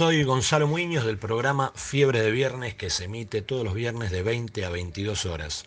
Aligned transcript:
Soy 0.00 0.24
Gonzalo 0.24 0.66
Muñoz 0.66 1.04
del 1.04 1.18
programa 1.18 1.74
Fiebre 1.76 2.22
de 2.22 2.30
Viernes 2.30 2.74
que 2.74 2.88
se 2.88 3.04
emite 3.04 3.42
todos 3.42 3.64
los 3.64 3.74
viernes 3.74 4.10
de 4.10 4.22
20 4.22 4.64
a 4.64 4.70
22 4.70 5.26
horas. 5.26 5.64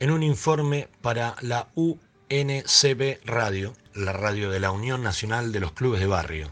En 0.00 0.10
un 0.10 0.24
informe 0.24 0.88
para 1.02 1.36
la 1.40 1.68
UNCB 1.76 3.20
Radio, 3.24 3.76
la 3.94 4.12
radio 4.12 4.50
de 4.50 4.58
la 4.58 4.72
Unión 4.72 5.04
Nacional 5.04 5.52
de 5.52 5.60
los 5.60 5.70
Clubes 5.70 6.00
de 6.00 6.08
Barrio, 6.08 6.50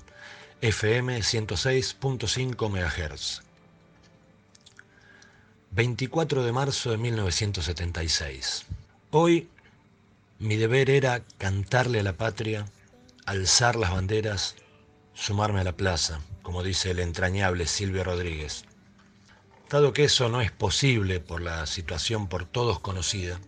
FM 0.61 1.19
106.5 1.19 2.71
MHz. 2.71 3.43
24 5.73 6.45
de 6.45 6.53
marzo 6.53 6.93
de 6.93 6.99
1976. 6.99 8.65
Hoy 9.11 9.49
mi 10.39 10.55
deber 10.55 10.89
era 10.91 11.21
cantarle 11.37 11.99
a 11.99 12.05
la 12.05 12.13
patria, 12.13 12.65
alzar 13.25 13.75
las 13.75 13.91
banderas, 13.91 14.55
sumarme 15.17 15.61
a 15.61 15.65
la 15.65 15.77
plaza 15.77 16.21
como 16.47 16.63
dice 16.63 16.93
el 16.93 17.01
entrañable 17.01 17.67
Silvio 17.67 18.05
Rodríguez. 18.05 18.67
Dado 19.69 19.93
que 19.93 20.05
eso 20.05 20.29
no 20.29 20.41
es 20.41 20.53
posible 20.53 21.19
por 21.19 21.43
la 21.43 21.67
situación 21.67 22.29
por 22.29 22.45
todos 22.45 22.79
conocida, 22.79 23.41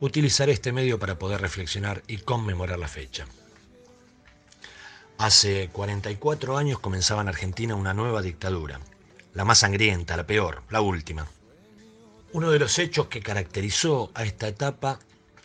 utilizaré 0.00 0.50
este 0.50 0.72
medio 0.72 0.98
para 0.98 1.20
poder 1.20 1.40
reflexionar 1.40 2.02
y 2.08 2.16
conmemorar 2.16 2.80
la 2.80 2.88
fecha. 2.88 3.26
Hace 5.18 5.68
44 5.72 6.58
años 6.58 6.80
comenzaba 6.80 7.22
en 7.22 7.28
Argentina 7.28 7.76
una 7.76 7.94
nueva 7.94 8.22
dictadura, 8.22 8.80
la 9.34 9.44
más 9.44 9.58
sangrienta, 9.58 10.16
la 10.16 10.26
peor, 10.26 10.64
la 10.70 10.80
última. 10.80 11.28
Uno 12.32 12.50
de 12.50 12.58
los 12.58 12.76
hechos 12.80 13.06
que 13.06 13.22
caracterizó 13.22 14.10
a 14.14 14.24
esta 14.24 14.48
etapa 14.48 14.98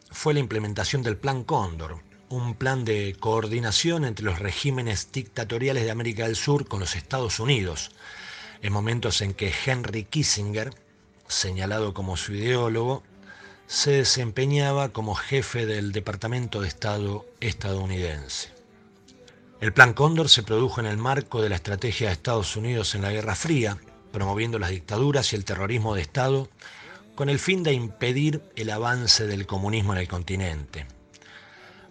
fue 0.10 0.34
la 0.34 0.40
implementación 0.40 1.04
del 1.04 1.18
Plan 1.18 1.44
Cóndor, 1.44 2.00
un 2.34 2.56
plan 2.56 2.84
de 2.84 3.16
coordinación 3.20 4.06
entre 4.06 4.26
los 4.26 4.40
regímenes 4.40 5.12
dictatoriales 5.12 5.84
de 5.84 5.92
América 5.92 6.24
del 6.24 6.36
Sur 6.36 6.68
con 6.68 6.80
los 6.80 6.96
Estados 6.96 7.40
Unidos, 7.40 7.92
en 8.64 8.74
momentos 8.74 9.22
en 9.22 9.36
que 9.36 9.54
Henry 9.66 10.04
Kissinger, 10.06 10.74
señalado 11.28 11.94
como 11.94 12.18
su 12.18 12.34
ideólogo, 12.34 13.04
se 13.68 13.92
desempeñaba 13.92 14.90
como 14.90 15.14
jefe 15.14 15.68
del 15.68 15.92
Departamento 15.92 16.62
de 16.62 16.70
Estado 16.70 17.24
estadounidense. 17.40 18.50
El 19.62 19.72
Plan 19.72 19.94
Cóndor 19.94 20.28
se 20.28 20.42
produjo 20.42 20.82
en 20.82 20.88
el 20.88 20.98
marco 20.98 21.40
de 21.40 21.50
la 21.50 21.56
estrategia 21.56 22.08
de 22.08 22.14
Estados 22.14 22.56
Unidos 22.56 22.96
en 22.96 23.04
la 23.04 23.12
Guerra 23.12 23.36
Fría, 23.36 23.78
promoviendo 24.12 24.58
las 24.58 24.72
dictaduras 24.72 25.32
y 25.32 25.36
el 25.36 25.46
terrorismo 25.46 25.94
de 25.94 26.02
Estado 26.02 26.50
con 27.14 27.30
el 27.30 27.38
fin 27.38 27.62
de 27.62 27.74
impedir 27.74 28.42
el 28.56 28.72
avance 28.72 29.28
del 29.28 29.46
comunismo 29.46 29.94
en 29.94 30.00
el 30.00 30.08
continente. 30.08 30.88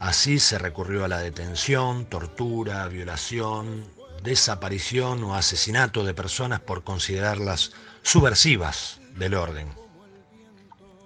Así 0.03 0.41
se 0.41 0.59
recurrió 0.59 1.05
a 1.05 1.09
la 1.09 1.21
detención, 1.21 2.07
tortura, 2.07 2.89
violación, 2.89 3.85
desaparición 4.25 5.23
o 5.23 5.37
asesinato 5.37 6.03
de 6.03 6.13
personas 6.13 6.59
por 6.59 6.83
considerarlas 6.83 7.71
subversivas 8.03 9.01
del 9.17 9.35
orden. 9.35 9.69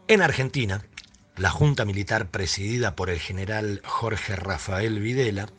En 0.08 0.22
Argentina, 0.22 0.82
la 1.36 1.50
Junta 1.50 1.84
Militar 1.84 2.30
presidida 2.30 2.96
por 2.96 3.10
el 3.10 3.20
general 3.20 3.82
Jorge 3.84 4.34
Rafael 4.34 4.98
Videla 4.98 5.50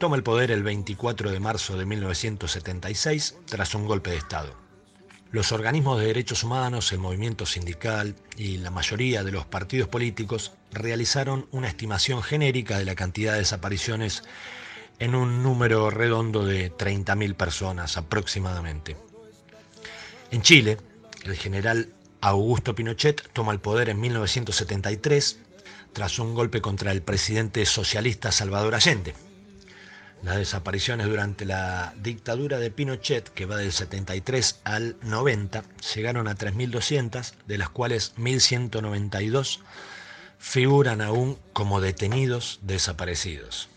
toma 0.00 0.16
el 0.16 0.24
poder 0.24 0.50
el 0.50 0.64
24 0.64 1.30
de 1.30 1.38
marzo 1.38 1.78
de 1.78 1.86
1976 1.86 3.36
tras 3.46 3.76
un 3.76 3.86
golpe 3.86 4.10
de 4.10 4.16
Estado. 4.16 4.56
Los 5.32 5.50
organismos 5.50 5.98
de 5.98 6.08
derechos 6.08 6.44
humanos, 6.44 6.92
el 6.92 6.98
movimiento 6.98 7.46
sindical 7.46 8.14
y 8.36 8.58
la 8.58 8.70
mayoría 8.70 9.24
de 9.24 9.32
los 9.32 9.46
partidos 9.46 9.88
políticos 9.88 10.52
realizaron 10.72 11.46
una 11.52 11.68
estimación 11.68 12.22
genérica 12.22 12.76
de 12.76 12.84
la 12.84 12.94
cantidad 12.94 13.32
de 13.32 13.38
desapariciones 13.38 14.24
en 14.98 15.14
un 15.14 15.42
número 15.42 15.88
redondo 15.88 16.44
de 16.44 16.70
30.000 16.70 17.34
personas 17.34 17.96
aproximadamente. 17.96 18.98
En 20.30 20.42
Chile, 20.42 20.76
el 21.24 21.34
general 21.36 21.88
Augusto 22.20 22.74
Pinochet 22.74 23.30
toma 23.32 23.52
el 23.52 23.60
poder 23.60 23.88
en 23.88 24.00
1973 24.00 25.38
tras 25.94 26.18
un 26.18 26.34
golpe 26.34 26.60
contra 26.60 26.92
el 26.92 27.00
presidente 27.00 27.64
socialista 27.64 28.32
Salvador 28.32 28.74
Allende. 28.74 29.14
Las 30.22 30.36
desapariciones 30.36 31.08
durante 31.08 31.44
la 31.44 31.94
dictadura 32.00 32.60
de 32.60 32.70
Pinochet, 32.70 33.28
que 33.28 33.44
va 33.44 33.56
del 33.56 33.72
73 33.72 34.60
al 34.62 34.96
90, 35.02 35.64
llegaron 35.94 36.28
a 36.28 36.36
3.200, 36.36 37.32
de 37.48 37.58
las 37.58 37.70
cuales 37.70 38.14
1.192 38.16 39.58
figuran 40.38 41.00
aún 41.00 41.38
como 41.52 41.80
detenidos 41.80 42.60
desaparecidos. 42.62 43.68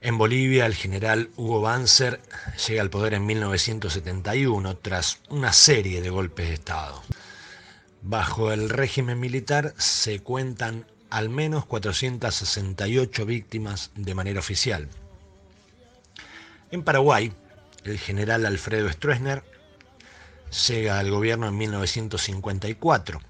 En 0.00 0.16
Bolivia, 0.16 0.64
el 0.64 0.74
general 0.74 1.30
Hugo 1.36 1.60
Banzer 1.60 2.20
llega 2.66 2.80
al 2.80 2.90
poder 2.90 3.14
en 3.14 3.26
1971 3.26 4.76
tras 4.78 5.18
una 5.28 5.52
serie 5.52 6.00
de 6.00 6.10
golpes 6.10 6.48
de 6.48 6.54
Estado. 6.54 7.02
Bajo 8.00 8.50
el 8.50 8.68
régimen 8.68 9.20
militar 9.20 9.74
se 9.76 10.20
cuentan 10.20 10.86
al 11.08 11.28
menos 11.28 11.66
468 11.66 13.26
víctimas 13.26 13.90
de 13.94 14.14
manera 14.14 14.40
oficial. 14.40 14.88
En 16.72 16.82
Paraguay, 16.82 17.30
el 17.84 17.98
general 17.98 18.46
Alfredo 18.46 18.90
Stroessner 18.90 19.42
llega 20.68 20.98
al 20.98 21.10
gobierno 21.10 21.46
en 21.46 21.58
1954. 21.58 23.20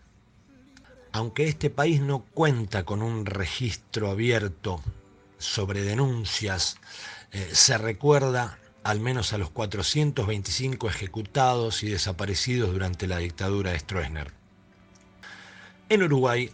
Aunque 1.11 1.49
este 1.49 1.69
país 1.69 2.01
no 2.01 2.21
cuenta 2.21 2.85
con 2.85 3.03
un 3.03 3.27
registro 3.27 4.13
abierto 4.13 4.81
sobre 5.39 5.83
denuncias, 5.83 6.77
eh, 7.33 7.51
se 7.53 7.77
recuerda 7.79 8.61
al 8.85 9.01
menos 9.01 9.33
a 9.33 9.39
los 9.39 9.51
425 9.51 10.89
ejecutados 10.89 11.83
y 11.83 11.89
desaparecidos 11.89 12.73
durante 12.73 13.09
la 13.09 13.19
dictadura 13.19 13.73
de 13.73 13.81
Stroessner. 13.81 14.31
En 15.89 16.05
Uruguay 16.05 16.53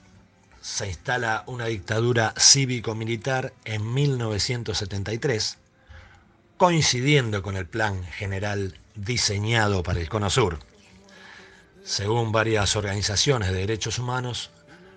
se 0.62 0.88
instala 0.88 1.44
una 1.48 1.66
dictadura 1.66 2.32
cívico-militar 2.38 3.52
en 3.66 3.92
1973 3.92 5.58
coincidiendo 6.58 7.40
con 7.40 7.56
el 7.56 7.66
plan 7.66 8.04
general 8.04 8.76
diseñado 8.96 9.84
para 9.84 10.00
el 10.00 10.08
Cono 10.08 10.28
Sur. 10.28 10.58
Según 11.84 12.32
varias 12.32 12.74
organizaciones 12.74 13.50
de 13.50 13.60
derechos 13.60 14.00
humanos, 14.00 14.50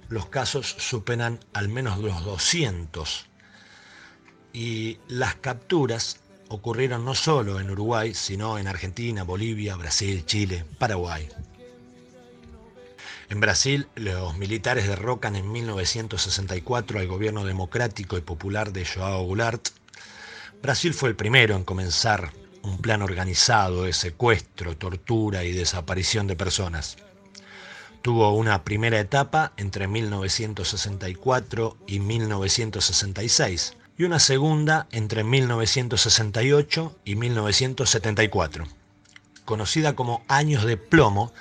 los 0.10 0.26
casos 0.26 0.76
superan 0.80 1.40
al 1.54 1.70
menos 1.70 2.00
los 2.00 2.26
200 2.26 3.28
y 4.54 4.98
las 5.08 5.36
capturas 5.36 6.18
ocurrieron 6.50 7.06
no 7.06 7.14
solo 7.14 7.60
en 7.60 7.70
Uruguay, 7.70 8.16
sino 8.16 8.58
en 8.58 8.68
Argentina, 8.68 9.24
Bolivia, 9.24 9.76
Brasil, 9.76 10.26
Chile, 10.26 10.66
Paraguay. 10.80 11.30
En 13.30 13.40
Brasil, 13.40 13.88
los 13.96 14.36
militares 14.36 14.88
derrocan 14.88 15.36
en 15.36 15.50
1964 15.50 17.00
al 17.00 17.08
gobierno 17.08 17.46
democrático 17.46 18.18
y 18.18 18.22
popular 18.22 18.74
de 18.74 18.84
Joao 18.86 19.26
Goulart 19.26 19.70
Brasil 20.62 20.94
fue 20.94 21.10
el 21.10 21.16
primero 21.16 21.56
en 21.56 21.64
comenzar 21.64 22.32
un 22.62 22.78
plan 22.78 23.02
organizado 23.02 23.84
de 23.84 23.94
secuestro, 23.94 24.78
tortura 24.78 25.44
y 25.44 25.54
desaparición 25.54 26.28
de 26.28 26.36
personas. 26.36 26.98
Tuvo 28.04 28.32
una 28.36 28.64
primera 28.64 29.00
etapa 29.00 29.54
entre 29.58 29.88
1964 29.88 31.78
y 31.88 32.00
1966 32.00 33.76
y 33.98 34.04
una 34.04 34.20
segunda 34.20 34.88
entre 34.92 35.24
1968 35.24 36.96
y 37.06 37.16
1974, 37.16 38.66
conocida 39.46 39.96
como 39.96 40.24
años 40.28 40.64
de 40.64 40.78
plomo, 40.78 41.34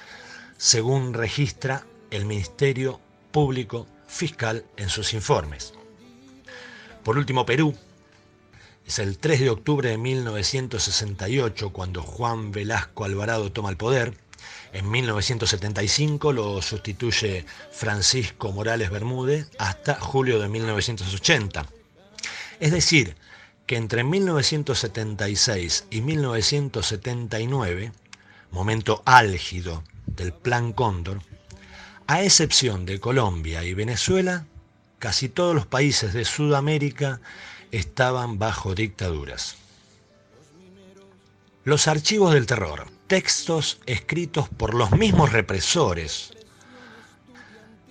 según 0.57 1.13
registra 1.13 1.85
el 2.11 2.25
Ministerio 2.25 3.01
Público 3.33 3.87
Fiscal 4.09 4.65
en 4.79 4.89
sus 4.89 5.13
informes. 5.13 5.75
Por 7.05 7.19
último, 7.19 7.45
Perú 7.45 7.75
es 8.91 8.99
el 8.99 9.19
3 9.19 9.39
de 9.39 9.51
octubre 9.51 9.89
de 9.89 9.99
1968 9.99 11.71
cuando 11.71 12.03
Juan 12.03 12.51
Velasco 12.51 13.05
Alvarado 13.05 13.53
toma 13.53 13.71
el 13.71 13.77
poder. 13.77 14.15
En 14.73 14.91
1975 14.91 16.33
lo 16.33 16.61
sustituye 16.61 17.47
Francisco 17.71 18.51
Morales 18.51 18.91
Bermúdez 18.91 19.49
hasta 19.61 19.95
julio 19.95 20.41
de 20.41 20.49
1980. 20.49 21.67
Es 22.59 22.73
decir, 22.73 23.15
que 23.65 23.77
entre 23.77 24.03
1976 24.03 25.85
y 25.91 26.01
1979, 26.01 27.93
momento 28.51 29.05
álgido 29.07 29.85
del 30.05 30.33
Plan 30.33 30.73
Cóndor, 30.73 31.23
a 32.09 32.25
excepción 32.25 32.87
de 32.87 32.99
Colombia 32.99 33.63
y 33.63 33.73
Venezuela, 33.73 34.47
casi 34.99 35.29
todos 35.29 35.55
los 35.55 35.67
países 35.67 36.13
de 36.13 36.25
Sudamérica 36.25 37.21
estaban 37.71 38.39
bajo 38.39 38.75
dictaduras. 38.75 39.57
Los 41.65 41.89
archivos 41.89 42.33
del 42.33 42.47
terror, 42.47 42.87
textos 43.07 43.81
escritos 43.87 44.49
por 44.49 44.75
los 44.75 44.93
mismos 44.93 45.33
represores, 45.33 46.33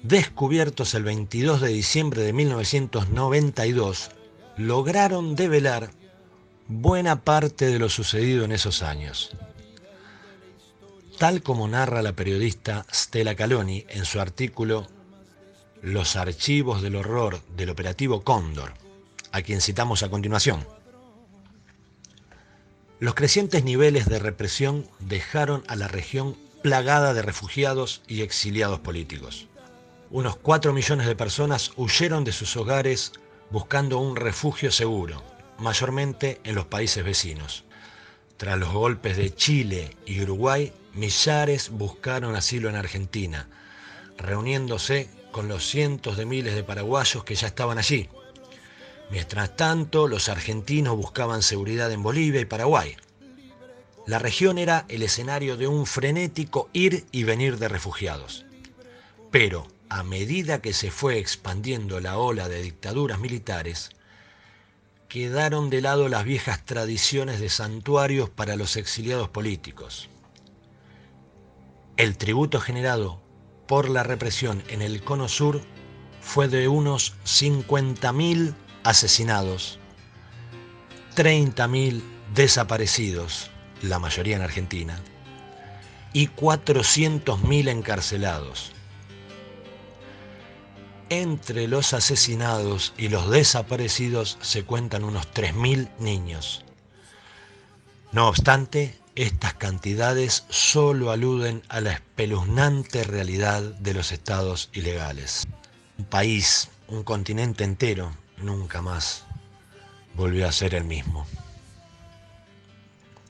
descubiertos 0.01 0.93
el 0.95 1.03
22 1.03 1.61
de 1.61 1.69
diciembre 1.69 2.21
de 2.23 2.33
1992, 2.33 4.11
lograron 4.57 5.35
develar 5.35 5.91
buena 6.67 7.23
parte 7.23 7.67
de 7.67 7.79
lo 7.79 7.89
sucedido 7.89 8.45
en 8.45 8.51
esos 8.51 8.81
años. 8.81 9.31
Tal 11.17 11.43
como 11.43 11.67
narra 11.67 12.01
la 12.01 12.13
periodista 12.13 12.85
Stella 12.93 13.35
Caloni 13.35 13.85
en 13.89 14.05
su 14.05 14.21
artículo 14.21 14.87
Los 15.81 16.15
archivos 16.15 16.81
del 16.81 16.95
horror 16.95 17.41
del 17.55 17.69
operativo 17.69 18.23
Cóndor, 18.23 18.73
a 19.31 19.41
quien 19.41 19.61
citamos 19.61 20.03
a 20.03 20.09
continuación. 20.09 20.65
Los 22.99 23.15
crecientes 23.15 23.63
niveles 23.63 24.07
de 24.07 24.19
represión 24.19 24.85
dejaron 24.99 25.63
a 25.67 25.75
la 25.75 25.87
región 25.87 26.35
plagada 26.61 27.13
de 27.13 27.21
refugiados 27.21 28.01
y 28.07 28.21
exiliados 28.21 28.79
políticos. 28.79 29.47
Unos 30.11 30.35
4 30.37 30.73
millones 30.73 31.07
de 31.07 31.15
personas 31.15 31.71
huyeron 31.77 32.23
de 32.23 32.31
sus 32.31 32.57
hogares 32.57 33.13
buscando 33.51 33.99
un 33.99 34.15
refugio 34.15 34.71
seguro, 34.71 35.23
mayormente 35.59 36.41
en 36.43 36.55
los 36.55 36.65
países 36.65 37.03
vecinos. 37.03 37.63
Tras 38.37 38.57
los 38.57 38.71
golpes 38.71 39.17
de 39.17 39.33
Chile 39.33 39.95
y 40.05 40.21
Uruguay, 40.21 40.73
millares 40.93 41.69
buscaron 41.69 42.35
asilo 42.35 42.69
en 42.69 42.75
Argentina, 42.75 43.47
reuniéndose 44.17 45.09
con 45.31 45.47
los 45.47 45.67
cientos 45.67 46.17
de 46.17 46.25
miles 46.25 46.55
de 46.55 46.63
paraguayos 46.63 47.23
que 47.23 47.35
ya 47.35 47.47
estaban 47.47 47.77
allí. 47.77 48.09
Mientras 49.09 49.56
tanto, 49.56 50.07
los 50.07 50.29
argentinos 50.29 50.95
buscaban 50.95 51.41
seguridad 51.41 51.91
en 51.91 52.03
Bolivia 52.03 52.41
y 52.41 52.45
Paraguay. 52.45 52.95
La 54.06 54.19
región 54.19 54.57
era 54.57 54.85
el 54.88 55.03
escenario 55.03 55.57
de 55.57 55.67
un 55.67 55.85
frenético 55.85 56.69
ir 56.73 57.06
y 57.11 57.23
venir 57.23 57.57
de 57.57 57.67
refugiados. 57.67 58.45
Pero 59.31 59.67
a 59.89 60.03
medida 60.03 60.61
que 60.61 60.73
se 60.73 60.91
fue 60.91 61.17
expandiendo 61.17 62.00
la 62.00 62.17
ola 62.17 62.47
de 62.47 62.61
dictaduras 62.61 63.19
militares, 63.19 63.89
quedaron 65.07 65.71
de 65.71 65.81
lado 65.81 66.07
las 66.07 66.23
viejas 66.23 66.63
tradiciones 66.63 67.39
de 67.39 67.50
santuarios 67.50 68.29
para 68.29 68.56
los 68.56 68.77
exiliados 68.77 69.29
políticos. 69.29 70.07
El 71.97 72.17
tributo 72.17 72.59
generado 72.59 73.19
por 73.67 73.89
la 73.89 74.03
represión 74.03 74.63
en 74.69 74.83
el 74.83 75.03
Cono 75.03 75.27
Sur 75.27 75.61
fue 76.21 76.47
de 76.47 76.67
unos 76.67 77.15
50.000 77.25 78.53
asesinados, 78.89 79.80
30.000 81.15 82.01
desaparecidos, 82.33 83.51
la 83.81 84.00
mayoría 84.00 84.36
en 84.36 84.41
Argentina, 84.41 85.00
y 86.13 86.27
400.000 86.27 87.69
encarcelados 87.69 88.74
entre 91.09 91.68
los 91.68 91.94
asesinados 91.94 92.94
y 92.97 93.09
los 93.09 93.30
desaparecidos 93.30 94.38
se 94.41 94.63
cuentan 94.63 95.03
unos 95.03 95.27
3.000 95.33 95.89
niños. 96.00 96.63
No 98.12 98.27
obstante, 98.27 98.97
estas 99.15 99.56
cantidades 99.56 100.45
solo 100.50 101.12
aluden 101.12 101.63
a 101.68 101.81
la 101.81 101.94
espeluznante 101.94 103.03
realidad 103.03 103.62
de 103.62 103.94
los 103.94 104.12
estados 104.12 104.69
ilegales. 104.74 105.47
Un 105.97 106.06
país, 106.06 106.69
un 106.88 107.03
continente 107.03 107.63
entero, 107.63 108.12
nunca 108.41 108.81
más 108.81 109.25
volvió 110.15 110.47
a 110.47 110.51
ser 110.51 110.75
el 110.75 110.83
mismo. 110.83 111.25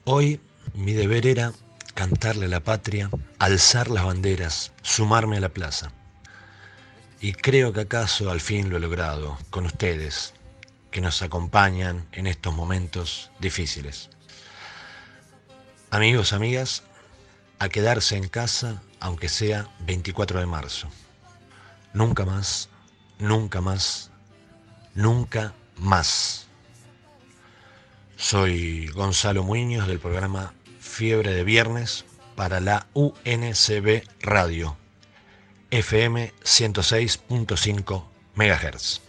Hoy 0.05 0.41
mi 0.73 0.93
deber 0.93 1.27
era 1.27 1.53
cantarle 1.93 2.45
a 2.45 2.49
la 2.49 2.59
patria, 2.61 3.09
alzar 3.37 3.89
las 3.89 4.05
banderas, 4.05 4.71
sumarme 4.81 5.37
a 5.37 5.41
la 5.41 5.49
plaza. 5.49 5.91
Y 7.21 7.33
creo 7.33 7.73
que 7.73 7.81
acaso 7.81 8.31
al 8.31 8.39
fin 8.39 8.69
lo 8.69 8.77
he 8.77 8.79
logrado 8.79 9.37
con 9.49 9.65
ustedes, 9.65 10.33
que 10.91 11.01
nos 11.01 11.21
acompañan 11.21 12.07
en 12.13 12.27
estos 12.27 12.53
momentos 12.53 13.31
difíciles. 13.39 14.09
Amigos, 15.91 16.33
amigas, 16.33 16.83
a 17.59 17.67
quedarse 17.67 18.15
en 18.15 18.29
casa 18.29 18.81
aunque 18.99 19.29
sea 19.29 19.67
24 19.81 20.39
de 20.39 20.45
marzo. 20.45 20.87
Nunca 21.93 22.25
más, 22.25 22.69
nunca 23.17 23.61
más, 23.61 24.08
nunca 24.95 25.53
más. 25.77 26.47
Soy 28.15 28.87
Gonzalo 28.87 29.43
Muñoz 29.43 29.87
del 29.87 29.99
programa 29.99 30.53
Fiebre 30.79 31.31
de 31.33 31.43
Viernes 31.43 32.05
para 32.35 32.59
la 32.59 32.87
UNCB 32.93 34.03
Radio 34.21 34.77
FM 35.71 36.33
106.5 36.43 38.03
MHz. 38.35 39.08